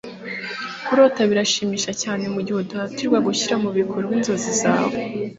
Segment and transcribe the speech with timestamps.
[0.85, 4.95] kurota birashimishije cyane mugihe udahatirwa gushyira mubikorwa inzozi zawe